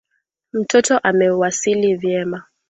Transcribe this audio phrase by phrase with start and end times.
[0.53, 2.43] Mtoto amewasili vyema